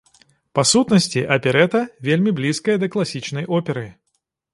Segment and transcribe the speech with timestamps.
[0.59, 3.85] Па сутнасці, аперэта вельмі блізкая да класічнай оперы.